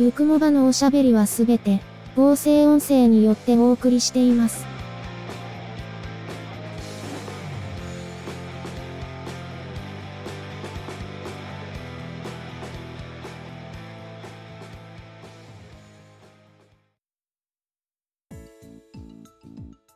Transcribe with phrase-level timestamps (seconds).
[0.00, 1.82] ゆくもばのおしゃべりはすべて、
[2.16, 4.64] 合成音声によってお送りしています。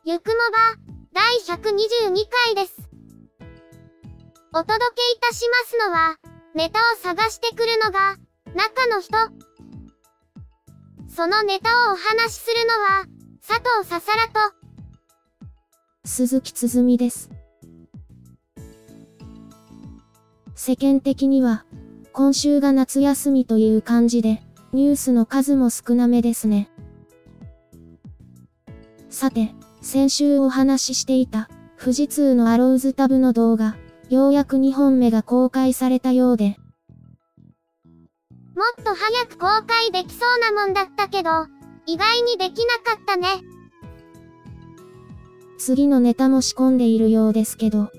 [0.03, 0.77] ゆくもば、
[1.13, 2.13] 第122
[2.45, 2.77] 回です。
[4.53, 6.15] お届けいたしますのは、
[6.53, 8.17] ネタを探してくるのが、
[8.53, 9.54] 中の人。
[11.15, 13.05] そのネタをお話しするのは、
[13.41, 14.53] 佐藤ささらと、
[16.03, 17.29] 鈴木つづみです。
[20.55, 21.63] 世間的には、
[22.11, 24.41] 今週が夏休みという感じで、
[24.73, 26.69] ニュースの数も少なめですね。
[29.09, 31.47] さて、先週お話ししていた、
[31.79, 33.77] 富士通のアローズタブの動画、
[34.09, 36.57] ようやく2本目が公開されたようで。
[38.55, 41.29] もっと早く公開できそうなもんだったけど、
[41.85, 43.27] 意外にできなかったね。
[45.57, 47.91] 次のネタも仕込んでいるようですけど。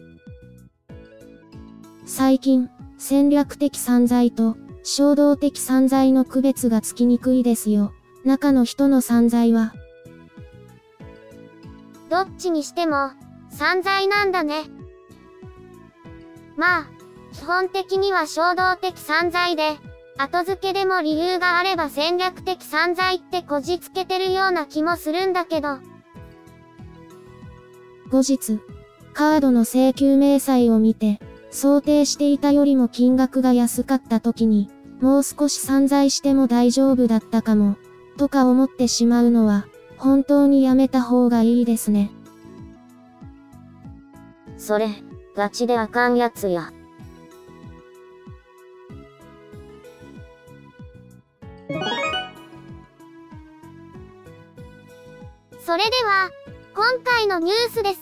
[2.06, 7.92] 最近、戦略的散財と衝動的散財の区別がつきにくいですよ。
[8.24, 9.74] 中の人の散財は、
[12.08, 13.10] どっちにしても、
[13.50, 14.64] 散財なんだね。
[16.56, 16.86] まあ、
[17.34, 19.76] 基本的には衝動的散財で、
[20.18, 25.78] 後付けでも理由があれば戦略的散財ってこじつけてるような気もするんだけど。
[28.10, 28.60] 後日、
[29.12, 37.76] カードの請求明細を見て、想定していたよりも金額が安かった時に、もう少し散財しても大丈夫だったかも、
[38.16, 39.66] とか思ってしまうのは、
[39.98, 42.10] 本当にやめた方がいいですね。
[44.56, 44.88] それ、
[45.34, 46.72] ガチであかんやつや。
[55.66, 56.30] それでは、
[56.76, 58.00] 今回のニュースです。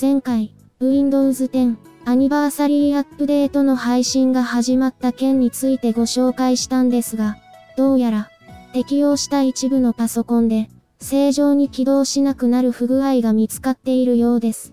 [0.00, 1.76] 前回、Windows 10
[2.06, 7.36] アニバーサリーアップデートの配信が始まった件についてご紹介したんですが、
[7.76, 8.30] どうやら、
[8.72, 10.70] 適用した一部のパソコンで、
[11.00, 14.72] 正常に起動しなくなる不具合が見つかっているようです。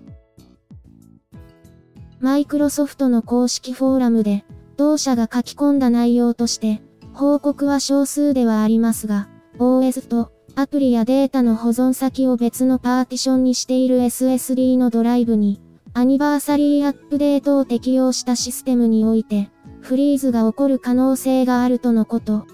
[2.22, 4.46] マイクロソフトの公式フォーラムで、
[4.78, 6.81] 同社が書き込んだ内容として、
[7.12, 9.28] 報告は少数ではありますが、
[9.62, 15.62] OS とアプリやデータの保存先を別のパーティションにしている SSD のドライブに、
[15.94, 19.52] アニバーサリーアップデートを適用したシステムにおいて、
[19.82, 22.48] フリーズが起こる可能性があるとのこと。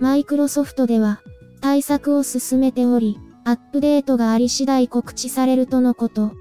[0.00, 1.22] マイクロソフトでは、
[1.60, 6.32] 対策を進めており、アップデートがあり次第告知されるとのこと。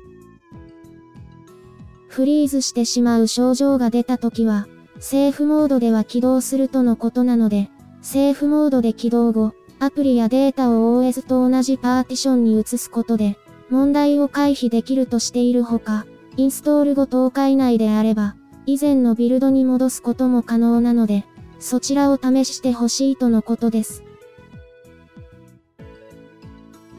[2.07, 4.67] フリーズしてしまう症状が出た時は、
[4.99, 7.69] セーフモードでは起動するとのことなので、
[8.01, 13.37] セーフモードで起動後、アプリやデータを OS と同じパーティションに移すことで、
[13.69, 16.05] 問題を回避できるとしているほか、
[16.37, 21.25] インストール後10日以内であれば、以前のビルドに戻すことも可能なので、
[21.59, 24.03] そちらを試してほしいとのことです。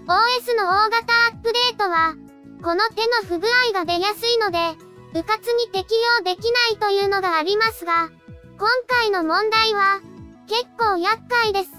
[0.06, 2.14] OS の大型アップデートは、
[2.62, 4.58] この手の不具合が出やすいので、
[5.14, 8.10] 迂闊に適用できないというのがありますが、
[8.58, 10.00] 今回の問題は、
[10.50, 11.70] 結構厄介です。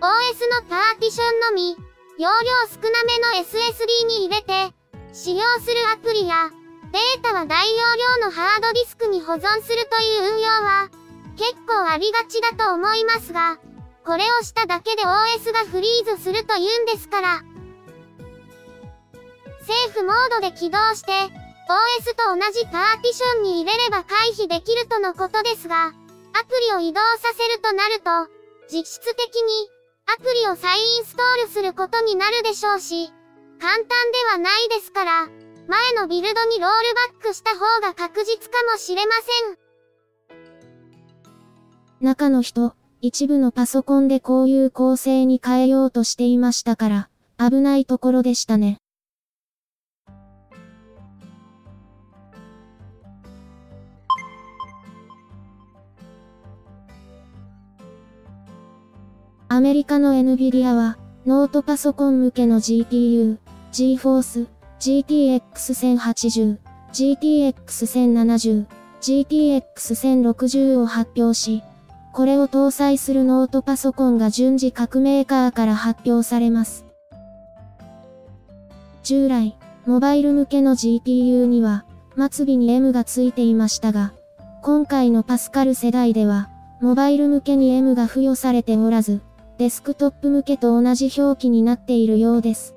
[0.00, 0.10] OS
[0.50, 1.76] のパーティションのみ、
[2.18, 4.74] 容量少なめの SSD に入れて、
[5.12, 6.50] 使用するアプリや、
[6.90, 7.76] データは大容
[8.18, 10.90] 量のハードディスクに保存するという運用は、
[11.36, 13.58] 結構ありがちだと思いますが、
[14.04, 17.42] これをしただけで OS がフリーズするというんですから。
[19.60, 25.92] セーフモードで起動して、OS と同じパーティションに入れれば回避できるとのことですが、
[26.34, 28.32] アプリを移動させるとなると、
[28.70, 29.68] 実質的に、
[30.06, 33.08] アプリを再インストールすることになるでしょうし、
[33.60, 33.88] 簡単で
[34.32, 35.28] はないですから、
[35.68, 39.12] 前のビルドにロールバックした方が確実かもしれま
[39.46, 39.58] せん。
[42.00, 47.08] 中の人、一部のパソコンでこういう構成に変えようとしていましたから、
[47.38, 48.81] 危ないところでしたね。
[59.52, 60.96] アメリカの NVIDIA は、
[61.26, 63.36] ノートパソコン向けの GPU、
[63.70, 64.46] GForce、
[64.80, 65.42] GTX
[65.98, 66.56] 1080、
[66.94, 68.66] GTX 1070、
[69.02, 71.62] GTX 1060を発表し、
[72.14, 76.86] これを搭載するノートパソコンが順次各メーカーから発表されます。
[79.02, 81.84] 従来、モバイル向けの GPU には、
[82.16, 84.14] 末尾に M がついていましたが、
[84.62, 86.48] 今回のパスカル世代では、
[86.80, 89.20] モバイル向けに M が付与されておらず、
[89.62, 92.74] デスクトップ向けと同じ表記になっているようです。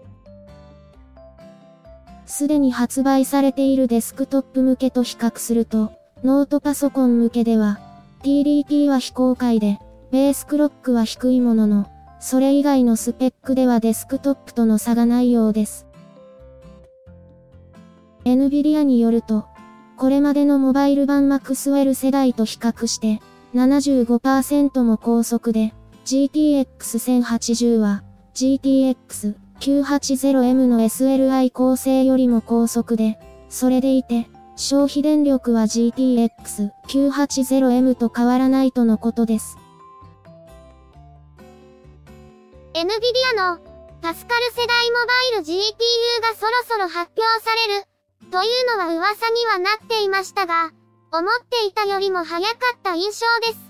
[2.27, 5.93] すでに発売されているデスクトップ向けと比較すると、
[6.23, 7.79] ノートパソコン向けでは、
[8.21, 9.79] TDP は非公開で、
[10.11, 11.87] ベースクロックは低いものの、
[12.19, 15.87] それ以外のスペックではデスクトップとの差がないようです。
[18.25, 19.47] NVIDIA によると、
[19.97, 23.21] これまでのモバイル版マクスウェル世代と比較して、
[23.55, 25.73] 75%も高速で、
[26.05, 28.03] GTX1080 は、
[28.35, 33.17] GTX980M の SLI 構成よりも高速で、
[33.49, 39.57] それでいて、消費電力は GTX980M と変わらないとのことです。
[42.73, 42.85] NVIDIA
[43.35, 43.57] の
[44.01, 45.55] パスカル世代モバイル GPU
[46.21, 47.85] がそろそろ発表される
[48.29, 50.71] というのは噂にはなっていましたが、
[51.11, 53.64] 思っていたよりも早かった印象です。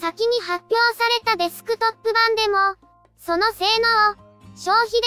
[0.00, 2.56] 先に発表されたデスクトップ版でも、
[3.18, 4.16] その性能、
[4.56, 5.00] 消費電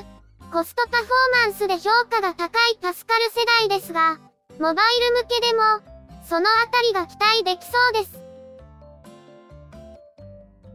[0.00, 4.18] 力、コストパフォーマンスで評価が高いパスカル世代ですが、
[4.58, 5.62] モバイル向けでも、
[6.26, 8.18] そのあたりが期待できそうです。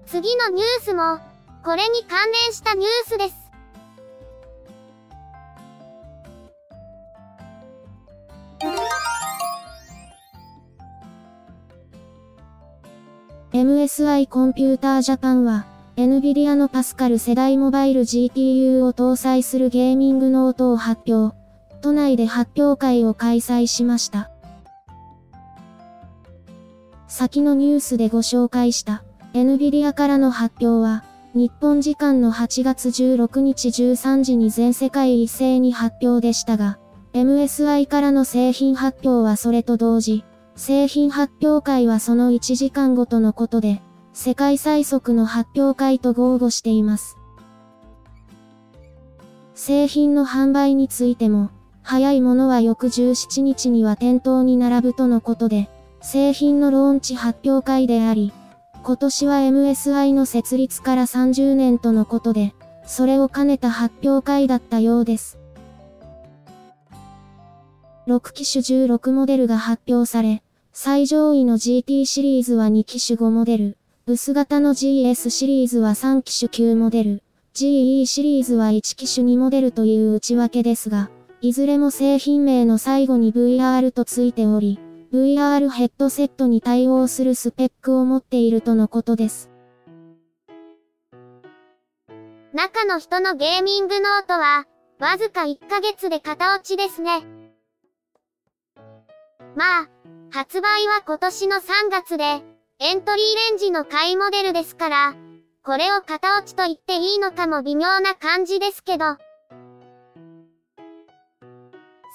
[0.06, 1.20] 次のニュースも、
[1.64, 3.45] これに関連したニュースです。
[13.56, 15.66] MSI コンピュータージャパンは、
[15.96, 21.34] NVIDIA のパスカル世代モバイル GPU を搭載するゲーミングノートを発表。
[21.80, 24.30] 都内で発表会を開催しました。
[27.08, 36.78] 先のニュースでご紹介した NVIDIA からの発表は、日本時間の8月16日13時に全世界一斉に発表でしたが、
[37.14, 40.26] MSI からの製品発表はそれと同時、
[40.56, 43.82] 製品発表会はその1時間ごとのことで、
[44.14, 47.18] 世界最速の発表会と豪語しています。
[49.54, 51.50] 製品の販売についても、
[51.82, 55.70] 早いものは翌17日には店頭に並ぶとのことで、
[56.02, 58.32] 製品のローンチ発表会であり、
[58.82, 62.56] 今年は MSI の設立から30年とのことで、
[62.86, 65.38] それを兼ねた発表会だったようです。
[68.08, 70.44] 6機種16モデルが発表され、
[70.78, 73.78] 最上位の GT シリーズは2機種5モデル、
[74.08, 77.24] 薄型の GS シリーズは3機種9モデル、
[77.54, 84.78] GE シリーズは1機種2モデルという内訳ですが、いずれも製品名の最後に VR とついており、
[85.14, 89.50] VR ヘッドセットに対応するスペックを持っているとのことです。
[92.52, 94.66] 中の人のゲーミングノートは、
[95.00, 97.22] わずか1ヶ月で型落ちですね。
[99.56, 99.95] まあ、
[100.36, 105.16] 発売は今年の3月で、エントリーレンジの買いモデルですから、
[105.64, 109.16] これを型落ちと言っていいのかも微妙な感じですけど。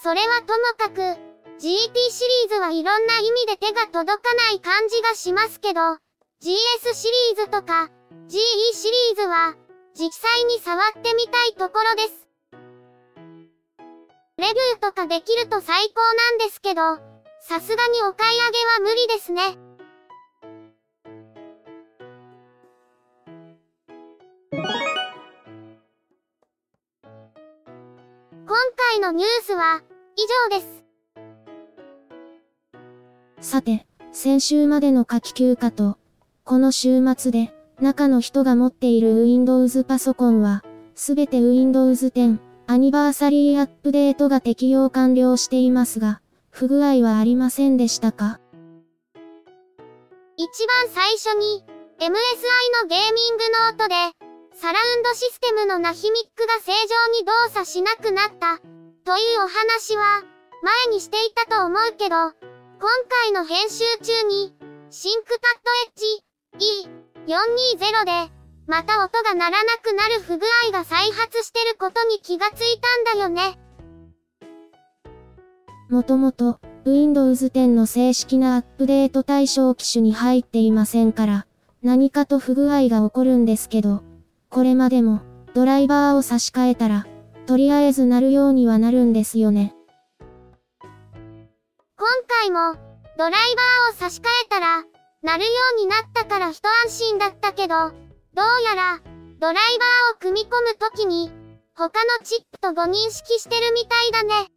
[0.02, 7.88] それはともかく、GT シリーズはいろんな意味で手が届かない感じがしますけど、GS シリーズとか、
[8.28, 8.36] GE
[8.74, 9.54] シリーズは、
[9.94, 12.28] 実際に触ってみたいところです。
[14.36, 17.09] レビューとかできると最高なんですけど、
[17.42, 19.56] さすがにお買い上げは無理ですね。
[28.46, 29.80] 今回のニュースは
[30.16, 30.20] 以
[30.52, 30.64] 上で
[33.40, 33.50] す。
[33.52, 35.96] さて、先週までの夏季休暇と、
[36.44, 40.62] この週末で、中の人が持っている Windows パソコンは、
[40.94, 46.20] すべて Windows 10アニバーサリーアップデートが適用完了していますが、
[46.50, 48.40] 不具合はありませんでしたか？
[50.36, 51.64] 一番最初に、
[51.98, 52.08] MSI
[52.82, 53.94] のゲーミングノートで、
[54.54, 58.58] サラウンドシステムのナヒミックが正常に動作しなくなった、
[59.04, 60.22] というお話は、
[60.86, 62.32] 前にしていたと思うけど、今
[63.08, 64.54] 回の編集中に、
[64.90, 66.74] シンクパッドエッジ
[67.26, 68.32] E420 で、
[68.66, 73.58] また音が鳴らなくなる不具合が再発してることに気がついたんだよね。
[75.90, 81.46] もともと、Windows 10の正式なアップデート対象機種に入っていませんから、
[81.82, 84.04] 何かと不具合が起こるんですけど、
[84.50, 85.20] これまでも、
[85.52, 87.06] ドライバーを差し替えたら、
[87.46, 89.74] とりあえずなるようにはなるんですよね。
[90.80, 92.78] 今回も、
[93.18, 94.84] ドライバーを差し替えたら、
[95.22, 99.00] なるようになったから一安心だったけど、どうやら、
[99.40, 101.32] ドライバーを組み込むときに、
[101.74, 104.50] 他のチップとご認識してるみたいだね。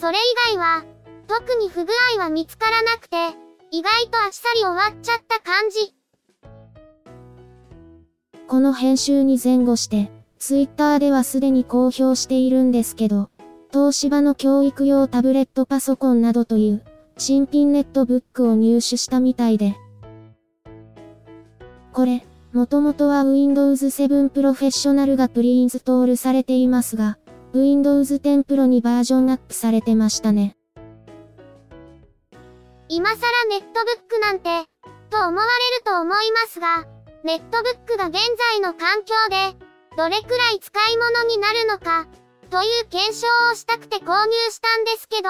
[0.00, 0.84] それ以外は、
[1.28, 3.16] 特に不具合は見つからなくて、
[3.70, 5.94] 意外とあっさり終わっちゃった感じ。
[8.48, 13.28] この編集に前後して、ツイッターではすでに公表しているんですけど、
[13.70, 16.84] 東芝の教育用タブレットパソコンなどという、
[17.18, 19.76] 新品ネットブックを入手したみたいで。
[21.92, 27.18] これ、もともとは Windows 7 Professional がプリインストールされていますが、
[27.52, 30.56] Windows 10 Pro にバージョンアップされてましたね。
[32.88, 33.16] 今更
[33.48, 34.66] ネットブックなんて、
[35.10, 36.86] と思われると思いますが、
[37.24, 38.18] ネットブックが現
[38.52, 39.56] 在の環境で、
[39.96, 42.06] どれくらい使い物になるのか、
[42.50, 45.28] という検証をしたくて購入したんですけど、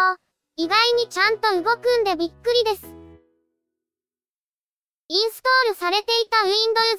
[0.56, 2.84] 意外にちゃんと動くんでびっくりです。
[5.08, 6.58] インストールされていた Windows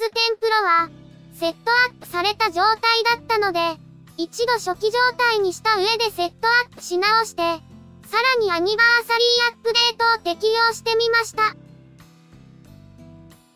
[0.10, 0.90] 10 Pro は、
[1.34, 11.56] セットアップされた状態だったので、一度初期状態にした上でセットアップし直して、さらにアニバーサリーアップデートを適用してみました。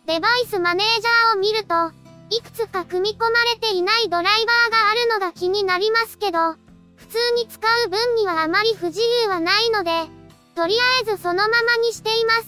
[0.07, 1.91] デバイスマネージャーを見ると、
[2.29, 6.55] いくつか組み込まれていないドライバーがあるのが気になりますけど、
[6.95, 9.91] 普通に使う分にはあまり不自由はないので、
[10.55, 12.47] とりあえずそのままにしています。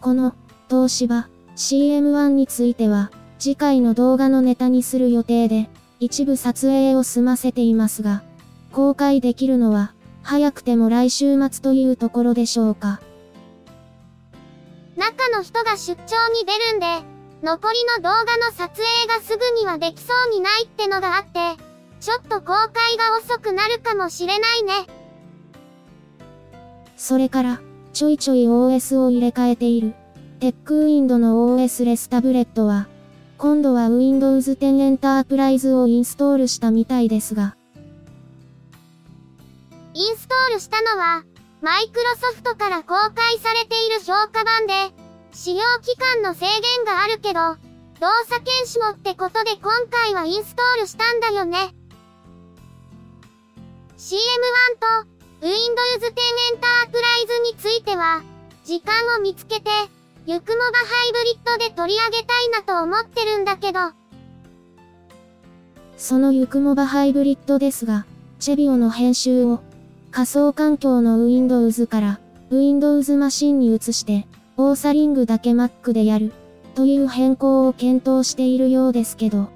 [0.00, 0.34] この、
[0.68, 3.10] 東芝 CM1 については、
[3.46, 8.24] 次回の動画のネタにする予定で、一部撮影を済ませていますが、
[8.72, 13.00] 公開できるのは、早くても来週末というところでしょうか。
[14.96, 16.86] 中の人が出張に出るんで、
[17.44, 21.62] 残りの動画の撮影がすぐにはできそうにないってのがあって、
[22.00, 24.72] ちょっと公開が遅くなるかもしれないね。
[26.96, 27.60] それから、
[27.92, 29.94] ちょいちょい OS を入れ替えている、
[30.40, 32.88] テックウィンドの OS レスタブレットは、
[33.38, 37.54] 今度は Windows 10エンタープライズをインストールしたみたいですが。
[39.92, 41.22] インストールしたのは、
[41.60, 44.72] マイクロソフトから公開されている評価版で、
[45.32, 47.40] 使用期間の制限があるけど、
[48.00, 51.74] 動作検証ってことで今回はインストールしたんだよね。
[53.98, 54.18] CM1
[54.80, 58.22] と Windows 10エンタープライズについては、
[58.64, 59.70] 時間を見つけて、
[60.28, 63.78] ゆくもばハイブリッドで取り上げたいなと思ってるんだけど。
[65.96, 68.06] そのゆくもばハイブリッドですが、
[68.40, 69.60] チェビオの編集を
[70.10, 76.32] 仮想環境の Windows から Windows マシンに移して、オーサリングだけ Mac でやる、
[76.74, 79.48] という変更を検討しているようですけど。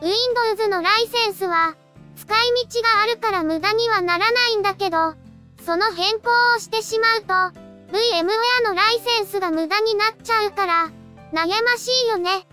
[0.00, 1.74] Windows のライセンスは、
[2.16, 5.16] 使い道があるから無駄にはならないんだけど、
[5.66, 10.90] その変更をしてしまうと、VMware のライセンスが無駄になっちゃうから、
[11.30, 12.46] 悩ましいよね。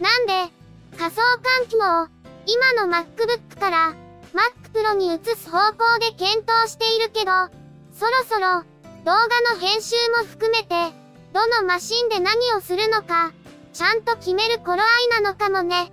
[0.00, 0.52] なんで、
[0.98, 2.08] 仮想環境を
[2.46, 3.94] 今の MacBook から
[4.34, 7.30] Mac Pro に移す方向で検討しているけど、
[7.92, 8.64] そろそろ
[9.04, 10.74] 動画の編集も含めて、
[11.32, 13.32] どのマシンで何をするのか、
[13.72, 15.92] ちゃんと決める頃合いなのかもね。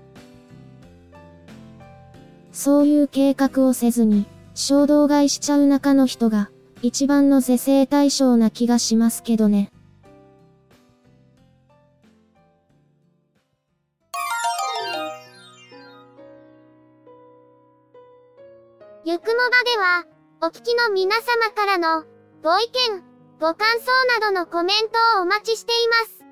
[2.52, 4.26] そういう計画をせずに、
[4.56, 6.50] 衝動買いしちゃう中の人が、
[6.88, 9.72] 一番の是正対象な気がしますけどね。
[19.04, 20.04] ゆくもばでは、
[20.44, 22.04] お聞きの皆様からの、
[22.44, 23.04] ご意見、
[23.40, 23.88] ご感想
[24.20, 26.24] などのコメントをお待ちしています。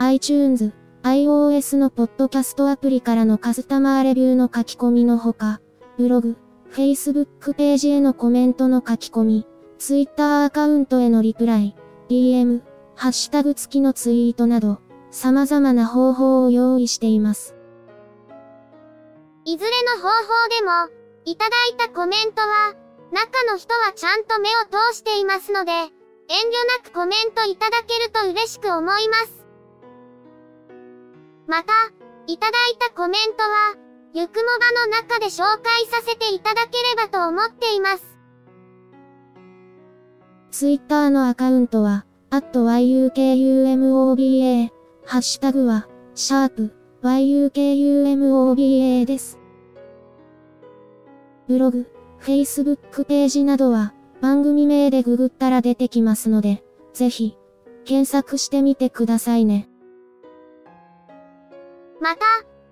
[0.00, 5.62] iTunes、iOS のポッドキャストアプリからのカスタマーレビューの書き込みのほか、
[5.96, 6.36] ブログ、
[6.72, 9.46] Facebook ページへのコメントの書き込み、
[9.78, 11.76] Twitter アカウントへのリプライ、
[12.08, 12.62] DM、
[12.94, 17.54] ハッシュタグ付きのツイートなど、様々な方法を用意しています。
[19.44, 22.74] いずれの方法でも、いただいたコメントは、
[23.12, 25.92] 中の人はちゃんと目を通していますので、遠慮
[26.82, 29.46] なくコメントいただけると嬉しく思います。
[31.46, 31.72] また、
[32.26, 38.16] いただいたコメントは、ゆくもばの中で紹介させていただければと思っています。
[40.50, 44.70] ツイッターのアカウントは、at yukumoba、
[45.04, 46.72] ハッシュタグは、シャープ
[47.02, 49.38] yukumoba です。
[51.46, 51.86] ブログ、
[52.20, 57.36] Facebook ページなどは番組名でググったら出てきますので、ぜひ
[57.84, 59.68] 検索してみてくださいね。
[62.00, 62.24] また、